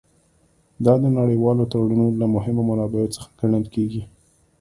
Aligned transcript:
دا 0.85 0.93
د 1.03 1.05
نړیوالو 1.19 1.63
تړونونو 1.71 2.15
له 2.21 2.27
مهمو 2.35 2.61
منابعو 2.69 3.13
څخه 3.15 3.27
ګڼل 3.39 3.65
کیږي 3.73 4.03